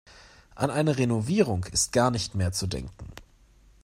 [0.55, 3.13] An eine Renovierung ist gar nicht mehr zu denken.